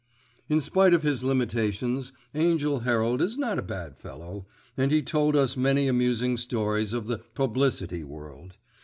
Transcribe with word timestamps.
In 0.49 0.61
spite 0.61 0.95
of 0.95 1.03
his 1.03 1.23
limitations, 1.23 2.11
Angell 2.33 2.79
Herald 2.79 3.21
is 3.21 3.37
not 3.37 3.59
a 3.59 3.61
bad 3.61 3.99
fellow, 3.99 4.47
and 4.75 4.91
he 4.91 5.03
told 5.03 5.35
us 5.35 5.55
many 5.55 5.87
amusing 5.87 6.37
stories 6.37 6.91
of 6.91 7.05
the 7.05 7.19
"publicity" 7.35 8.03
world. 8.03 8.57